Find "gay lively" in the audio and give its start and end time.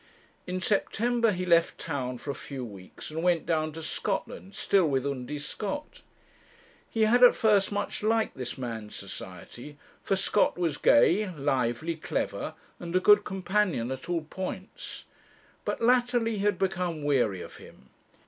10.79-11.95